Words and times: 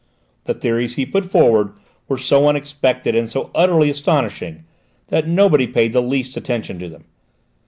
The 0.45 0.55
theories 0.55 0.95
he 0.95 1.05
put 1.05 1.25
forward 1.25 1.73
were 2.07 2.17
so 2.17 2.47
unexpected 2.49 3.13
and 3.13 3.29
so 3.29 3.51
utterly 3.53 3.91
astonishing 3.91 4.63
that 5.09 5.27
nobody 5.27 5.67
paid 5.67 5.93
the 5.93 6.01
least 6.01 6.35
attention 6.35 6.79
to 6.79 6.89
them! 6.89 7.03